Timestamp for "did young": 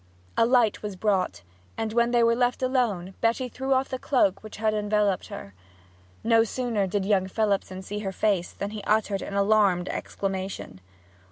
6.87-7.27